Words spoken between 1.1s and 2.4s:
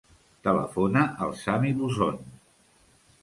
al Sami Bouzon.